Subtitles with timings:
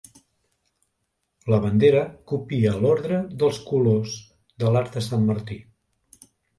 [1.55, 2.01] La bandera
[2.33, 4.19] copia l'ordre dels colors
[4.65, 5.65] de l'Arc de Sant Martí.